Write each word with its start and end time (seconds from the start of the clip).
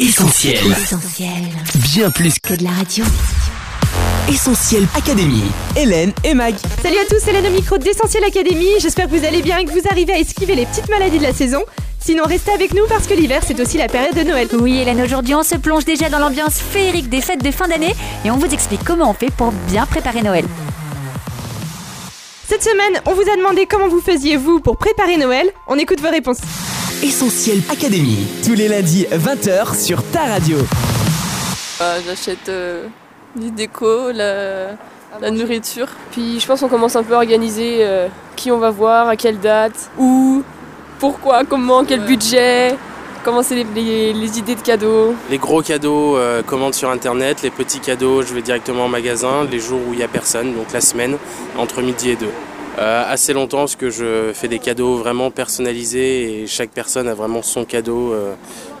Essentiel. 0.00 0.56
Essentiel. 0.72 1.30
Bien 1.92 2.10
plus 2.10 2.32
Que 2.38 2.54
de 2.54 2.64
la 2.64 2.70
radio. 2.70 3.04
Essentiel 4.30 4.88
Académie. 4.96 5.44
Hélène 5.76 6.14
et 6.24 6.32
Mag. 6.32 6.54
Salut 6.82 6.96
à 6.96 7.04
tous, 7.04 7.18
c'est 7.22 7.28
Hélène 7.28 7.48
au 7.48 7.54
micro 7.54 7.76
d'Essentiel 7.76 8.24
Academy. 8.24 8.64
J'espère 8.80 9.10
que 9.10 9.14
vous 9.14 9.26
allez 9.26 9.42
bien 9.42 9.58
et 9.58 9.66
que 9.66 9.72
vous 9.72 9.86
arrivez 9.90 10.14
à 10.14 10.18
esquiver 10.18 10.54
les 10.54 10.64
petites 10.64 10.88
maladies 10.88 11.18
de 11.18 11.22
la 11.24 11.34
saison. 11.34 11.60
Sinon, 11.98 12.24
restez 12.24 12.50
avec 12.50 12.72
nous 12.72 12.86
parce 12.88 13.06
que 13.06 13.12
l'hiver, 13.12 13.42
c'est 13.46 13.60
aussi 13.60 13.76
la 13.76 13.88
période 13.88 14.14
de 14.14 14.22
Noël. 14.22 14.48
Oui, 14.54 14.78
Hélène, 14.78 15.02
aujourd'hui, 15.02 15.34
on 15.34 15.42
se 15.42 15.56
plonge 15.56 15.84
déjà 15.84 16.08
dans 16.08 16.18
l'ambiance 16.18 16.54
féerique 16.54 17.10
des 17.10 17.20
fêtes 17.20 17.44
de 17.44 17.50
fin 17.50 17.68
d'année 17.68 17.94
et 18.24 18.30
on 18.30 18.38
vous 18.38 18.48
explique 18.54 18.82
comment 18.82 19.10
on 19.10 19.14
fait 19.14 19.30
pour 19.30 19.52
bien 19.68 19.84
préparer 19.84 20.22
Noël. 20.22 20.46
Cette 22.48 22.62
semaine, 22.64 23.02
on 23.04 23.12
vous 23.12 23.30
a 23.30 23.36
demandé 23.36 23.66
comment 23.66 23.88
vous 23.88 24.00
faisiez 24.00 24.38
vous 24.38 24.60
pour 24.60 24.78
préparer 24.78 25.18
Noël. 25.18 25.50
On 25.68 25.76
écoute 25.76 26.00
vos 26.00 26.10
réponses. 26.10 26.38
Essentiel 27.02 27.62
Académie. 27.70 28.26
Tous 28.44 28.54
les 28.54 28.68
lundis, 28.68 29.06
20h 29.10 29.74
sur 29.78 30.02
ta 30.10 30.24
radio. 30.26 30.58
Euh, 31.80 31.98
J'achète 32.06 32.48
euh, 32.48 32.86
des 33.36 33.50
décos, 33.50 34.10
la, 34.12 34.72
la 35.20 35.30
nourriture. 35.30 35.86
Puis 36.12 36.40
je 36.40 36.46
pense 36.46 36.60
qu'on 36.60 36.68
commence 36.68 36.96
un 36.96 37.02
peu 37.02 37.14
à 37.14 37.18
organiser 37.18 37.78
euh, 37.80 38.08
qui 38.36 38.50
on 38.50 38.58
va 38.58 38.70
voir, 38.70 39.08
à 39.08 39.16
quelle 39.16 39.38
date, 39.40 39.90
où, 39.98 40.42
pourquoi, 40.98 41.44
comment, 41.44 41.84
quel 41.84 42.00
budget, 42.00 42.76
comment 43.24 43.42
c'est 43.42 43.54
les, 43.56 43.66
les- 43.74 44.12
les 44.12 44.38
idées 44.38 44.54
de 44.54 44.60
cadeaux. 44.62 45.14
Les 45.30 45.38
gros 45.38 45.62
cadeaux, 45.62 46.16
euh, 46.16 46.42
commande 46.42 46.74
sur 46.74 46.90
internet. 46.90 47.40
Les 47.42 47.50
petits 47.50 47.80
cadeaux, 47.80 48.20
je 48.22 48.34
vais 48.34 48.42
directement 48.42 48.84
en 48.84 48.88
magasin 48.88 49.44
les 49.50 49.58
jours 49.58 49.80
où 49.88 49.94
il 49.94 49.98
n'y 49.98 50.04
a 50.04 50.08
personne, 50.08 50.54
donc 50.54 50.66
la 50.74 50.80
semaine, 50.82 51.16
entre 51.56 51.80
midi 51.80 52.10
et 52.10 52.16
deux. 52.16 52.32
Euh, 52.80 53.04
assez 53.12 53.34
longtemps 53.34 53.58
parce 53.58 53.76
que 53.76 53.90
je 53.90 54.30
fais 54.32 54.48
des 54.48 54.58
cadeaux 54.58 54.96
vraiment 54.96 55.30
personnalisés 55.30 56.42
et 56.42 56.46
chaque 56.46 56.70
personne 56.70 57.08
a 57.08 57.14
vraiment 57.14 57.42
son 57.42 57.64
cadeau. 57.66 58.12
euh, 58.14 58.32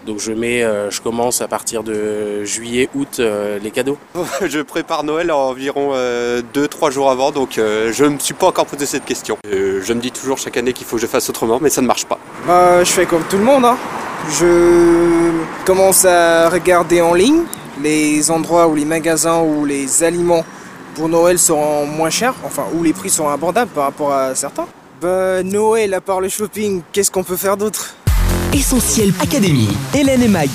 donc 0.06 0.18
je 0.18 0.32
mets, 0.32 0.62
euh, 0.62 0.90
je 0.90 1.02
commence 1.02 1.42
à 1.42 1.48
partir 1.48 1.82
de 1.82 2.42
juillet, 2.44 2.88
août 2.94 3.16
euh, 3.18 3.58
les 3.62 3.70
cadeaux. 3.70 3.98
Je 4.48 4.60
prépare 4.62 5.04
Noël 5.04 5.30
environ 5.30 5.92
2-3 6.54 6.90
jours 6.90 7.10
avant, 7.10 7.30
donc 7.30 7.58
euh, 7.58 7.92
je 7.92 8.04
ne 8.06 8.10
me 8.14 8.18
suis 8.18 8.32
pas 8.32 8.46
encore 8.46 8.64
posé 8.64 8.86
cette 8.86 9.04
question. 9.04 9.36
Euh, 9.52 9.82
je 9.84 9.92
me 9.92 10.00
dis 10.00 10.10
toujours 10.10 10.38
chaque 10.38 10.56
année 10.56 10.72
qu'il 10.72 10.86
faut 10.86 10.96
que 10.96 11.02
je 11.02 11.06
fasse 11.06 11.28
autrement, 11.28 11.58
mais 11.60 11.68
ça 11.68 11.82
ne 11.82 11.86
marche 11.86 12.06
pas. 12.06 12.18
Bah, 12.46 12.82
je 12.82 12.90
fais 12.90 13.04
comme 13.04 13.24
tout 13.28 13.36
le 13.36 13.44
monde. 13.44 13.66
hein. 13.66 13.76
Je 14.38 15.30
commence 15.66 16.06
à 16.06 16.48
regarder 16.48 17.02
en 17.02 17.12
ligne 17.12 17.42
les 17.82 18.30
endroits 18.30 18.66
où 18.68 18.74
les 18.74 18.84
magasins 18.86 19.40
ou 19.42 19.66
les 19.66 20.02
aliments 20.02 20.44
pour 20.94 21.08
Noël 21.08 21.38
seront 21.38 21.86
moins 21.86 22.10
chers, 22.10 22.34
enfin 22.44 22.64
où 22.74 22.82
les 22.82 22.92
prix 22.92 23.10
seront 23.10 23.28
abordables 23.28 23.70
par 23.70 23.84
rapport 23.84 24.12
à 24.12 24.34
certains. 24.34 24.66
Bah, 25.00 25.42
Noël, 25.42 25.94
à 25.94 26.00
part 26.00 26.20
le 26.20 26.28
shopping, 26.28 26.82
qu'est-ce 26.92 27.10
qu'on 27.10 27.24
peut 27.24 27.36
faire 27.36 27.56
d'autre? 27.56 27.94
Essentiel 28.52 29.12
Académie. 29.20 29.68
Hélène 29.94 30.22
et 30.22 30.28
Mag. 30.28 30.48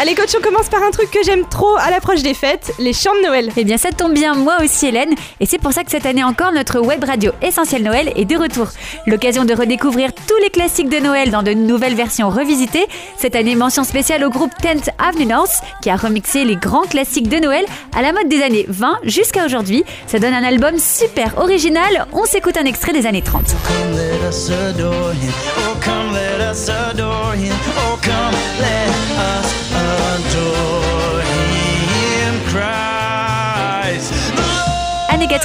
Allez, 0.00 0.14
coach, 0.14 0.30
on 0.38 0.40
commence 0.40 0.68
par 0.68 0.80
un 0.84 0.92
truc 0.92 1.10
que 1.10 1.24
j'aime 1.24 1.44
trop 1.48 1.76
à 1.76 1.90
l'approche 1.90 2.22
des 2.22 2.32
fêtes 2.32 2.72
les 2.78 2.92
chants 2.92 3.16
de 3.20 3.26
Noël. 3.26 3.50
Eh 3.56 3.64
bien, 3.64 3.76
ça 3.76 3.90
tombe 3.90 4.14
bien, 4.14 4.34
moi 4.34 4.58
aussi, 4.62 4.86
Hélène, 4.86 5.12
et 5.40 5.46
c'est 5.46 5.58
pour 5.58 5.72
ça 5.72 5.82
que 5.82 5.90
cette 5.90 6.06
année 6.06 6.22
encore, 6.22 6.52
notre 6.52 6.78
web 6.78 7.02
radio 7.02 7.32
Essentiel 7.42 7.82
Noël 7.82 8.12
est 8.14 8.24
de 8.24 8.36
retour. 8.36 8.68
L'occasion 9.08 9.44
de 9.44 9.52
redécouvrir 9.52 10.12
tous 10.14 10.36
les 10.40 10.50
classiques 10.50 10.88
de 10.88 11.00
Noël 11.00 11.32
dans 11.32 11.42
de 11.42 11.52
nouvelles 11.52 11.96
versions 11.96 12.30
revisitées. 12.30 12.86
Cette 13.16 13.34
année, 13.34 13.56
mention 13.56 13.82
spéciale 13.82 14.22
au 14.22 14.30
groupe 14.30 14.52
10th 14.62 14.88
Avenue 14.98 15.26
North, 15.26 15.62
qui 15.82 15.90
a 15.90 15.96
remixé 15.96 16.44
les 16.44 16.54
grands 16.54 16.86
classiques 16.86 17.28
de 17.28 17.38
Noël 17.38 17.64
à 17.92 18.00
la 18.00 18.12
mode 18.12 18.28
des 18.28 18.40
années 18.40 18.66
20 18.68 19.00
jusqu'à 19.02 19.46
aujourd'hui. 19.46 19.82
Ça 20.06 20.20
donne 20.20 20.32
un 20.32 20.44
album 20.44 20.78
super 20.78 21.36
original. 21.38 22.06
On 22.12 22.24
s'écoute 22.24 22.56
un 22.56 22.66
extrait 22.66 22.92
des 22.92 23.04
années 23.04 23.22
30. 23.22 23.42
Come 23.64 23.96
let 23.96 24.28
us 24.28 24.48
adore 24.48 25.10
him. 25.10 25.32
Oh, 25.58 25.76
come 25.82 26.12
let 26.12 26.52
us 26.52 26.68
adore 26.68 27.34
him. 27.34 27.57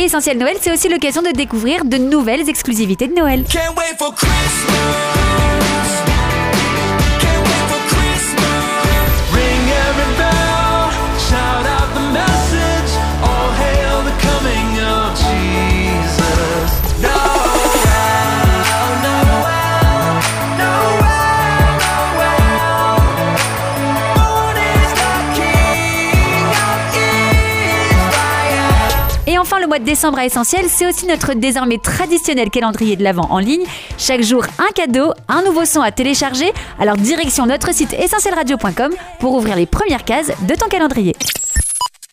Et 0.00 0.04
Essentiel 0.04 0.38
Noël, 0.38 0.56
c'est 0.58 0.72
aussi 0.72 0.88
l'occasion 0.88 1.20
de 1.20 1.28
découvrir 1.28 1.84
de 1.84 1.98
nouvelles 1.98 2.48
exclusivités 2.48 3.06
de 3.06 3.12
Noël. 3.12 3.44
Et 29.30 29.38
enfin, 29.38 29.60
le 29.60 29.68
mois 29.68 29.78
de 29.78 29.84
décembre 29.84 30.18
à 30.18 30.26
Essentiel, 30.26 30.66
c'est 30.68 30.88
aussi 30.88 31.06
notre 31.06 31.34
désormais 31.34 31.78
traditionnel 31.78 32.50
calendrier 32.50 32.96
de 32.96 33.04
l'Avent 33.04 33.28
en 33.30 33.38
ligne. 33.38 33.62
Chaque 33.96 34.22
jour, 34.22 34.44
un 34.58 34.72
cadeau, 34.74 35.12
un 35.28 35.42
nouveau 35.42 35.64
son 35.64 35.82
à 35.82 35.92
télécharger. 35.92 36.52
Alors, 36.80 36.96
direction 36.96 37.46
notre 37.46 37.72
site 37.72 37.92
essentielradio.com 37.92 38.92
pour 39.20 39.34
ouvrir 39.34 39.54
les 39.54 39.66
premières 39.66 40.04
cases 40.04 40.32
de 40.48 40.54
ton 40.56 40.66
calendrier. 40.66 41.14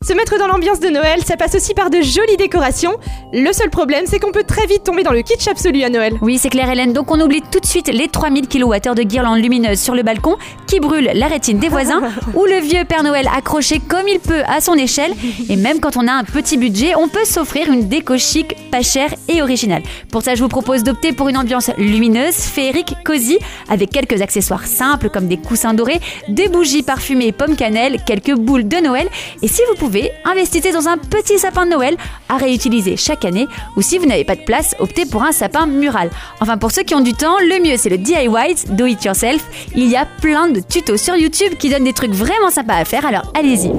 Se 0.08 0.14
mettre 0.14 0.40
dans 0.40 0.48
l'ambiance 0.48 0.80
de 0.80 0.88
Noël, 0.88 1.20
ça 1.26 1.36
passe 1.36 1.56
aussi 1.56 1.74
par 1.74 1.90
de 1.90 1.98
jolies 1.98 2.38
décorations. 2.38 2.96
Le 3.34 3.52
seul 3.52 3.70
problème, 3.70 4.06
c'est 4.08 4.20
qu'on 4.20 4.32
peut 4.32 4.46
très 4.48 4.66
vite 4.66 4.86
tomber 4.86 5.04
dans 5.04 5.12
le 5.12 5.22
kitsch 5.22 5.50
absolu 5.50 5.84
à 5.84 5.90
Noël. 5.90 6.14
Oui, 6.22 6.38
c'est 6.38 6.48
clair, 6.48 6.70
Hélène. 6.70 6.94
Donc, 6.94 7.12
on 7.12 7.20
oublie 7.20 7.42
tout 7.52 7.60
de 7.60 7.66
suite 7.66 7.90
les 7.90 8.08
3000 8.08 8.48
kWh 8.48 8.96
de 8.96 9.04
guirlandes 9.04 9.44
lumineuses 9.44 9.82
sur 9.82 9.96
le 9.96 10.04
balcon 10.04 10.38
qui 10.66 10.80
brûlent 10.80 11.12
la 11.14 11.28
rétine 11.28 11.60
des 11.60 11.68
voisins 11.68 12.00
ou 12.36 12.46
le 12.46 12.62
vieux 12.62 12.86
Père 12.86 13.04
Noël 13.04 13.28
accroché 13.36 13.82
comme 13.86 14.08
il 14.08 14.22
peut 14.22 14.44
à 14.48 14.62
son 14.62 14.76
échelle. 14.76 15.12
Et 15.50 15.58
même 15.58 15.82
quand 15.82 15.98
on 15.98 16.08
a 16.08 16.14
un 16.14 16.24
petit 16.24 16.56
budget, 16.56 16.96
on 16.96 17.10
peut 17.10 17.26
s'offrir 17.26 17.70
une 17.70 17.90
déco 17.90 18.18
chic, 18.18 18.56
pas 18.72 18.84
chère 18.84 19.14
et 19.28 19.42
originale. 19.42 19.84
Pour 20.10 20.22
ça, 20.22 20.36
je 20.36 20.42
vous 20.42 20.48
propose 20.48 20.84
d'opter 20.84 21.12
pour 21.12 21.28
une 21.28 21.36
ambiance 21.36 21.70
lumineuse, 21.78 22.36
féerique, 22.36 22.94
cosy, 23.04 23.40
avec 23.68 23.90
quelques 23.90 24.22
accessoires 24.22 24.68
simples 24.68 25.10
comme 25.10 25.28
des 25.28 25.36
coussins 25.36 25.74
dorés, 25.74 26.00
des 26.30 26.48
bougies 26.48 26.84
parfumées 26.84 27.34
pomme 27.34 27.58
cannelle, 27.58 27.98
quelques 28.06 28.36
boules 28.36 28.70
de 28.70 28.78
Noël. 28.78 29.10
Et 29.42 29.50
si 29.50 29.60
vous 29.70 29.76
pouvez, 29.76 29.97
investissez 30.26 30.72
dans 30.72 30.88
un 30.88 30.98
petit 30.98 31.40
sapin 31.40 31.66
de 31.66 31.72
Noël 31.72 31.98
à 32.30 32.38
réutiliser 32.38 32.98
chaque 32.98 33.26
année. 33.26 33.48
Ou 33.76 33.82
si 33.82 33.98
vous 33.98 34.06
n'avez 34.06 34.24
pas 34.24 34.36
de 34.36 34.44
place, 34.44 34.76
optez 34.80 35.06
pour 35.06 35.24
un 35.24 35.32
sapin 35.32 35.66
mural. 35.66 36.10
Enfin, 36.42 36.58
pour 36.58 36.72
ceux 36.72 36.84
qui 36.84 36.96
ont 36.96 37.02
du 37.02 37.14
temps, 37.14 37.38
le 37.40 37.64
mieux 37.64 37.78
c'est 37.78 37.90
le 37.90 37.98
DIY, 37.98 38.56
do 38.70 38.86
it 38.86 39.04
yourself. 39.04 39.44
Il 39.76 39.88
y 39.88 39.96
a 39.96 40.06
plein 40.22 40.50
de 40.50 40.60
tutos 40.60 40.98
sur 40.98 41.16
YouTube 41.16 41.54
qui 41.60 41.70
donnent 41.70 41.86
des 41.86 41.94
trucs 41.94 42.14
vraiment 42.14 42.50
sympas 42.50 42.76
à 42.76 42.86
faire, 42.86 43.06
alors 43.06 43.32
allez-y. 43.36 43.72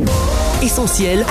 Essentiel. 0.63 1.25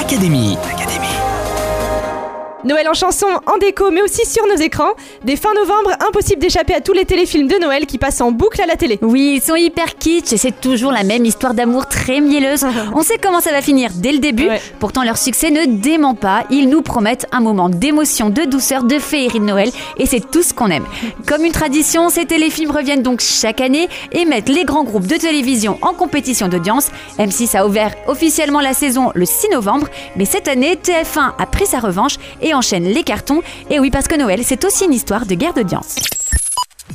Noël 2.67 2.87
en 2.89 2.93
chanson, 2.93 3.27
en 3.45 3.57
déco, 3.57 3.91
mais 3.91 4.01
aussi 4.01 4.25
sur 4.25 4.45
nos 4.45 4.61
écrans. 4.61 4.91
Dès 5.23 5.37
fin 5.37 5.53
novembre, 5.53 5.91
impossible 6.07 6.41
d'échapper 6.41 6.73
à 6.73 6.81
tous 6.81 6.93
les 6.93 7.05
téléfilms 7.05 7.47
de 7.47 7.55
Noël 7.55 7.85
qui 7.85 7.97
passent 7.97 8.19
en 8.19 8.31
boucle 8.31 8.61
à 8.61 8.65
la 8.65 8.75
télé. 8.75 8.99
Oui, 9.01 9.35
ils 9.37 9.41
sont 9.41 9.55
hyper 9.55 9.95
kitsch 9.97 10.33
et 10.33 10.37
c'est 10.37 10.59
toujours 10.59 10.91
la 10.91 11.03
même 11.03 11.23
histoire 11.23 11.53
d'amour 11.53 11.87
très 11.87 12.19
mielleuse. 12.19 12.65
On 12.93 13.01
sait 13.03 13.17
comment 13.21 13.39
ça 13.39 13.51
va 13.51 13.61
finir 13.61 13.91
dès 13.95 14.11
le 14.11 14.19
début. 14.19 14.47
Ouais. 14.47 14.61
Pourtant, 14.79 15.03
leur 15.03 15.17
succès 15.17 15.49
ne 15.49 15.65
dément 15.65 16.13
pas. 16.13 16.43
Ils 16.49 16.67
nous 16.67 16.81
promettent 16.81 17.25
un 17.31 17.39
moment 17.39 17.69
d'émotion, 17.69 18.29
de 18.29 18.43
douceur, 18.43 18.83
de 18.83 18.99
féerie 18.99 19.39
de 19.39 19.45
Noël 19.45 19.69
et 19.97 20.05
c'est 20.05 20.29
tout 20.29 20.43
ce 20.43 20.53
qu'on 20.53 20.67
aime. 20.67 20.85
Comme 21.25 21.45
une 21.45 21.53
tradition, 21.53 22.09
ces 22.09 22.25
téléfilms 22.25 22.71
reviennent 22.71 23.03
donc 23.03 23.21
chaque 23.21 23.61
année 23.61 23.87
et 24.11 24.25
mettent 24.25 24.49
les 24.49 24.65
grands 24.65 24.83
groupes 24.83 25.07
de 25.07 25.15
télévision 25.15 25.77
en 25.81 25.93
compétition 25.93 26.49
d'audience. 26.49 26.89
M6 27.17 27.55
a 27.55 27.65
ouvert 27.65 27.95
officiellement 28.07 28.59
la 28.59 28.73
saison 28.73 29.11
le 29.15 29.25
6 29.25 29.49
novembre, 29.51 29.87
mais 30.17 30.25
cette 30.25 30.49
année, 30.49 30.75
TF1 30.75 31.31
a 31.37 31.45
pris 31.45 31.65
sa 31.65 31.79
revanche 31.79 32.17
et 32.41 32.53
enchaîne 32.57 32.85
les 32.85 33.03
cartons. 33.03 33.41
Et 33.69 33.79
oui, 33.79 33.89
parce 33.89 34.07
que 34.07 34.15
Noël, 34.15 34.41
c'est 34.43 34.65
aussi 34.65 34.85
une 34.85 34.93
histoire 34.93 35.25
de 35.25 35.35
guerre 35.35 35.53
d'audience. 35.53 35.95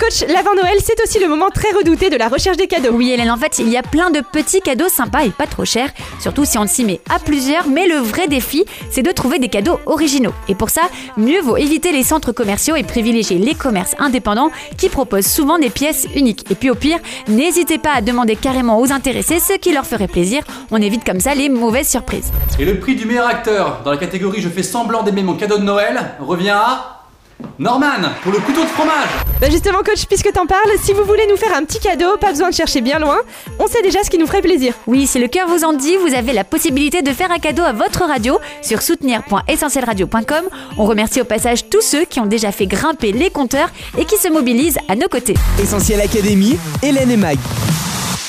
Coach, 0.03 0.25
l'avant 0.29 0.55
Noël, 0.55 0.79
c'est 0.83 1.01
aussi 1.03 1.21
le 1.21 1.29
moment 1.29 1.51
très 1.51 1.71
redouté 1.71 2.11
de 2.11 2.17
la 2.17 2.29
recherche 2.29 2.57
des 2.57 2.67
cadeaux. 2.67 2.91
Oui, 2.93 3.13
Hélène, 3.13 3.31
en 3.31 3.37
fait, 3.37 3.59
il 3.61 3.69
y 3.69 3.77
a 3.77 3.83
plein 3.83 4.11
de 4.11 4.21
petits 4.21 4.61
cadeaux 4.61 4.89
sympas 4.89 5.25
et 5.25 5.31
pas 5.31 5.47
trop 5.47 5.65
chers, 5.65 5.91
surtout 6.19 6.45
si 6.45 6.59
on 6.59 6.67
s'y 6.67 6.85
met 6.85 7.01
à 7.09 7.21
plusieurs. 7.21 7.69
Mais 7.69 7.87
le 7.87 7.97
vrai 7.97 8.27
défi, 8.27 8.65
c'est 8.91 9.03
de 9.03 9.13
trouver 9.13 9.39
des 9.39 9.49
cadeaux 9.49 9.79
originaux. 9.87 10.33
Et 10.49 10.57
pour 10.57 10.71
ça, 10.71 10.83
mieux 11.17 11.41
vaut 11.41 11.57
éviter 11.57 11.93
les 11.93 12.03
centres 12.03 12.33
commerciaux 12.33 12.75
et 12.75 12.83
privilégier 12.83 13.39
les 13.39 13.55
commerces 13.55 13.95
indépendants 13.99 14.51
qui 14.77 14.89
proposent 14.89 15.27
souvent 15.27 15.59
des 15.59 15.71
pièces 15.71 16.09
uniques. 16.17 16.51
Et 16.51 16.57
puis 16.57 16.71
au 16.71 16.75
pire, 16.75 16.99
n'hésitez 17.29 17.79
pas 17.79 17.93
à 17.95 18.01
demander 18.01 18.35
carrément 18.35 18.81
aux 18.81 18.91
intéressés 18.91 19.39
ce 19.39 19.53
qui 19.53 19.73
leur 19.73 19.87
ferait 19.87 20.09
plaisir. 20.09 20.43
On 20.73 20.83
évite 20.83 21.05
comme 21.05 21.21
ça 21.21 21.35
les 21.35 21.49
mauvaises 21.49 21.89
surprises. 21.89 22.33
Et 22.59 22.65
le 22.65 22.81
prix 22.81 22.97
du 22.97 23.07
meilleur 23.07 23.29
acteur 23.29 23.83
dans 23.85 23.93
la 23.93 23.99
catégorie 23.99 24.41
Je 24.41 24.49
fais 24.49 24.65
semblant 24.65 25.05
d'aimer 25.05 25.23
mon 25.23 25.35
cadeau 25.35 25.59
de 25.59 25.65
Noël 25.65 26.17
revient 26.19 26.51
à 26.51 27.02
Norman 27.59 28.11
pour 28.23 28.33
le 28.33 28.39
couteau 28.39 28.63
de 28.63 28.67
fromage. 28.69 29.09
Bah 29.41 29.49
justement, 29.51 29.79
coach, 29.79 30.07
puisque 30.07 30.33
t'en 30.33 30.47
parles, 30.47 30.71
si 30.83 30.93
vous 30.93 31.05
voulez 31.05 31.27
nous 31.29 31.37
faire 31.37 31.57
un 31.57 31.65
petit 31.65 31.79
cadeau, 31.81 32.17
pas 32.21 32.31
besoin 32.31 32.51
de 32.51 32.55
chercher 32.55 32.81
bien 32.81 32.99
loin, 32.99 33.19
on 33.59 33.67
sait 33.67 33.83
déjà 33.83 34.03
ce 34.03 34.11
qui 34.11 34.19
nous 34.19 34.27
ferait 34.27 34.43
plaisir. 34.43 34.75
Oui, 34.87 35.07
si 35.07 35.19
le 35.19 35.29
cœur 35.29 35.49
vous 35.49 35.65
en 35.65 35.73
dit, 35.73 35.97
vous 35.97 36.15
avez 36.15 36.33
la 36.33 36.45
possibilité 36.45 37.03
de 37.03 37.11
faire 37.11 37.31
un 37.31 37.39
cadeau 37.39 37.63
à 37.63 37.73
votre 37.73 38.05
radio 38.05 38.39
sur 38.63 38.83
soutenir.essentielradio.com. 38.83 40.45
On 40.79 40.85
remercie 40.85 41.21
au 41.21 41.25
passage 41.25 41.69
tous 41.69 41.83
ceux 41.83 42.05
qui 42.05 42.21
ont 42.21 42.27
déjà 42.27 42.53
fait 42.53 42.67
grimper 42.67 43.13
les 43.13 43.31
compteurs 43.31 43.71
et 43.99 44.05
qui 44.05 44.17
se 44.17 44.29
mobilisent 44.29 44.79
à 44.89 44.97
nos 44.97 45.09
côtés. 45.09 45.35
Essentiel 45.61 46.01
Académie, 46.01 46.59
Hélène 46.83 47.11
et 47.11 47.17
Mag. 47.17 47.39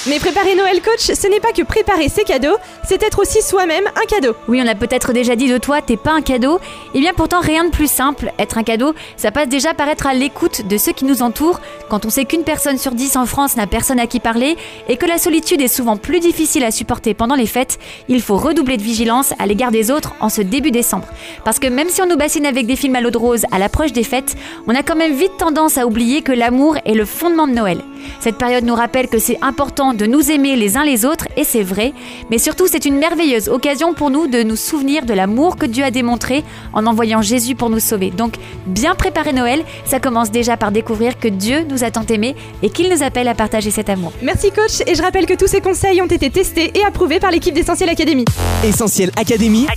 Mais 0.06 0.20
préparer 0.20 0.54
Noël, 0.56 0.82
coach, 0.82 1.00
ce 1.00 1.28
n'est 1.28 1.40
pas 1.40 1.54
que 1.54 1.62
préparer 1.62 2.10
ses 2.10 2.26
cadeaux, 2.26 2.58
c'est 2.86 3.02
être 3.04 3.20
aussi 3.20 3.42
soi-même 3.42 3.86
un 3.96 4.06
cadeau. 4.06 4.36
Oui, 4.50 4.62
on 4.62 4.68
a 4.68 4.76
peut-être 4.76 5.14
déjà 5.14 5.38
dit 5.38 5.48
de 5.48 5.58
toi, 5.58 5.82
t'es 5.82 5.96
pas 5.96 6.12
un 6.12 6.22
cadeau. 6.22 6.60
Et 6.94 7.00
bien 7.00 7.14
pourtant, 7.14 7.40
rien 7.40 7.64
de 7.64 7.70
plus 7.70 7.90
simple. 7.90 8.34
Être 8.38 8.58
un 8.58 8.64
cadeau, 8.64 8.94
ça 9.16 9.32
passe 9.32 9.48
déjà 9.48 9.74
par 9.74 9.88
être 9.88 10.06
à 10.06 10.14
l'écoute 10.14 10.68
de 10.68 10.78
ceux 10.78 10.92
qui 10.92 11.06
nous 11.06 11.22
entourent. 11.22 11.62
Quand 11.90 12.06
on 12.06 12.10
sait 12.10 12.26
qu'une 12.26 12.44
personne 12.44 12.78
sur 12.78 12.92
dix 12.92 13.16
en 13.16 13.26
France 13.26 13.56
n'a 13.56 13.66
personne 13.66 13.98
à 13.98 14.06
qui 14.06 14.20
parler 14.20 14.58
et 14.90 14.98
que 14.98 15.06
la 15.06 15.18
solitude 15.18 15.62
est 15.62 15.70
souvent 15.70 15.96
plus 15.96 16.20
difficile 16.20 16.66
à 16.66 16.72
supporter 16.72 17.14
pendant 17.14 17.36
les 17.36 17.48
fêtes, 17.48 17.80
il 18.10 18.22
faut 18.22 18.36
redoubler 18.36 18.76
de 18.76 18.84
vigilance 18.84 19.34
à 19.40 19.46
l'égard 19.46 19.72
des 19.72 19.90
autres 19.90 20.16
en 20.20 20.28
ce 20.28 20.42
début 20.42 20.72
décembre. 20.72 21.08
Parce 21.46 21.60
que 21.60 21.68
même 21.68 21.88
si 21.88 22.02
on 22.02 22.08
nous 22.08 22.18
bassine 22.18 22.46
avec 22.46 22.68
des 22.68 22.76
films 22.76 22.98
à 22.98 23.02
l'eau 23.02 23.12
de 23.12 23.18
rose 23.18 23.46
à 23.54 23.58
l'approche 23.58 23.94
des 23.94 24.04
fêtes, 24.04 24.36
on 24.68 24.76
a 24.76 24.84
quand 24.84 24.98
même 24.98 25.14
vite 25.14 25.38
tendance 25.38 25.78
à 25.78 25.88
oublier 25.88 26.24
que 26.24 26.34
l'amour 26.34 26.76
est 26.84 26.94
le 26.94 27.06
fondement 27.06 27.48
de 27.48 27.54
Noël. 27.54 27.82
Cette 28.20 28.38
période 28.38 28.64
nous 28.64 28.76
rappelle 28.76 29.08
que 29.08 29.20
c'est 29.20 29.38
important 29.42 29.94
de 29.94 30.06
nous 30.06 30.32
aimer 30.32 30.56
les 30.56 30.78
uns 30.78 30.84
les 30.84 31.06
autres, 31.06 31.28
et 31.38 31.44
c'est 31.44 31.64
vrai, 31.64 31.94
mais 32.30 32.38
surtout 32.38 32.68
c'est 32.68 32.86
une 32.86 32.98
merveilleuse 32.98 33.50
occasion 33.50 33.94
pour 33.94 34.10
nous 34.10 34.28
de 34.28 34.44
nous 34.44 34.56
souvenir 34.56 35.06
de 35.06 35.14
l'amour 35.14 35.58
que 35.58 35.66
Dieu 35.66 35.84
a 35.84 35.92
démontré 35.92 36.44
en 36.74 36.86
envoyant 36.86 37.22
Jésus 37.22 37.56
pour 37.56 37.70
nous 37.70 37.80
sauver. 37.80 38.12
Donc, 38.12 38.36
bien 38.66 38.96
préparer 38.96 39.34
Noël, 39.34 39.64
ça 39.86 40.00
commence 40.00 40.32
déjà 40.32 40.58
par 40.58 40.72
découvrir 40.72 41.20
que 41.20 41.28
Dieu 41.28 41.66
nous 41.70 41.84
a 41.84 41.92
tant 41.92 42.06
aimés 42.06 42.36
et 42.62 42.70
qu'il 42.70 42.90
nous 42.90 43.04
appelle 43.04 43.28
à 43.28 43.36
partager 43.36 43.72
cet 43.72 43.90
amour. 43.90 44.14
Merci 44.22 44.52
coach, 44.52 44.82
et 44.88 44.96
je 44.96 45.02
rappelle 45.02 45.26
que 45.26 45.34
tous 45.34 45.48
ces 45.48 45.62
conseils 45.62 46.02
ont 46.02 46.08
été 46.08 46.30
testés 46.30 46.72
et 46.76 46.84
approuvés 46.84 47.20
par 47.20 47.32
l'équipe 47.32 47.54
d'Essentiel 47.54 47.90
Academy. 47.90 48.26
Essentiel 48.64 49.12
Académie, 49.18 49.68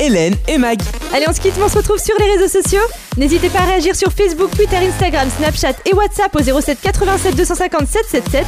Hélène 0.00 0.34
et 0.48 0.58
Mag. 0.58 0.80
Allez, 1.12 1.26
on 1.28 1.32
se 1.32 1.40
quitte, 1.40 1.54
on 1.62 1.68
se 1.68 1.76
retrouve 1.76 1.98
sur 1.98 2.14
les 2.18 2.32
réseaux 2.32 2.60
sociaux. 2.60 2.82
N'hésitez 3.16 3.48
pas 3.48 3.60
à 3.60 3.66
réagir 3.66 3.94
sur 3.94 4.12
Facebook, 4.12 4.50
Twitter, 4.56 4.76
Instagram, 4.76 5.28
Snapchat 5.38 5.74
et 5.86 5.94
WhatsApp 5.94 6.34
au 6.34 6.60
07 6.60 6.78
87 6.82 7.36
250 7.36 7.63
777. 7.70 8.46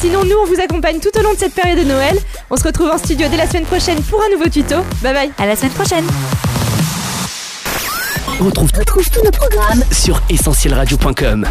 Sinon, 0.00 0.24
nous, 0.24 0.36
on 0.42 0.46
vous 0.46 0.60
accompagne 0.60 0.98
tout 1.00 1.16
au 1.18 1.22
long 1.22 1.32
de 1.32 1.38
cette 1.38 1.54
période 1.54 1.78
de 1.78 1.84
Noël. 1.84 2.18
On 2.50 2.56
se 2.56 2.64
retrouve 2.64 2.90
en 2.90 2.98
studio 2.98 3.28
dès 3.28 3.36
la 3.36 3.46
semaine 3.46 3.64
prochaine 3.64 4.02
pour 4.02 4.22
un 4.22 4.30
nouveau 4.30 4.48
tuto. 4.48 4.76
Bye 5.02 5.14
bye. 5.14 5.30
À 5.38 5.46
la 5.46 5.56
semaine 5.56 5.72
prochaine. 5.72 6.06
Retrouve, 8.38 8.70
retrouve 8.76 9.08
tous 9.10 9.24
nos 9.24 9.30
programmes 9.30 9.82
sur 9.90 10.20
essentielradio.com. 10.28 11.46